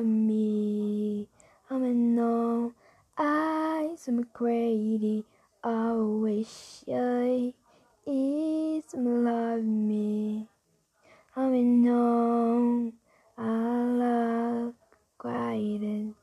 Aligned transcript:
on 0.00 0.26
me. 0.26 1.28
I'm 1.68 1.82
an 1.84 2.16
no 2.16 2.72
I'm 4.08 4.24
crazy, 4.32 5.24
I 5.62 5.90
always 5.90 6.48
shy. 6.48 7.52
It's 8.06 8.94
love 8.94 9.62
me. 9.62 10.48
I'm 11.36 11.54
in 11.54 11.84
no 11.84 12.92
I 13.36 13.42
love 14.02 14.74
quiet. 15.18 16.19